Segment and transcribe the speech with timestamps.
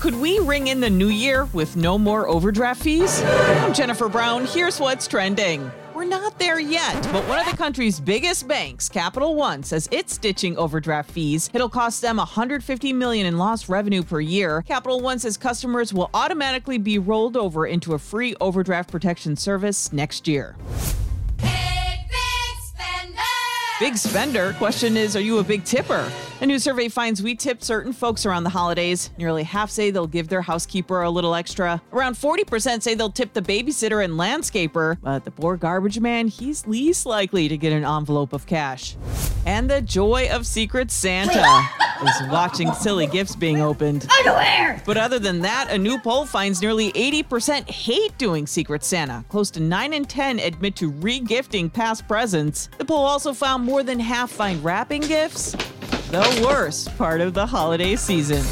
[0.00, 3.22] Could we ring in the new year with no more overdraft fees?
[3.22, 4.46] I'm Jennifer Brown.
[4.46, 5.70] Here's what's trending.
[5.94, 10.16] We're not there yet, but one of the country's biggest banks, Capital One, says it's
[10.16, 11.50] ditching overdraft fees.
[11.52, 14.62] It'll cost them 150 million in lost revenue per year.
[14.62, 19.92] Capital One says customers will automatically be rolled over into a free overdraft protection service
[19.92, 20.56] next year.
[23.80, 24.52] Big spender.
[24.58, 26.12] Question is, are you a big tipper?
[26.42, 29.10] A new survey finds we tip certain folks around the holidays.
[29.16, 31.80] Nearly half say they'll give their housekeeper a little extra.
[31.90, 34.98] Around 40% say they'll tip the babysitter and landscaper.
[35.00, 38.96] But the poor garbage man, he's least likely to get an envelope of cash.
[39.46, 41.40] And the joy of Secret Santa
[42.02, 44.06] is watching silly gifts being opened.
[44.18, 44.82] Underwear!
[44.86, 49.24] But other than that, a new poll finds nearly 80% hate doing Secret Santa.
[49.28, 52.68] Close to 9 in 10 admit to re-gifting past presents.
[52.78, 55.54] The poll also found more than half find wrapping gifts
[56.10, 58.42] the worst part of the holiday season.